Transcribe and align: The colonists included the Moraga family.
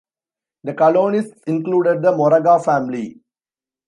The 0.63 0.73
colonists 0.73 1.43
included 1.45 2.01
the 2.01 2.11
Moraga 2.11 2.57
family. 2.57 3.21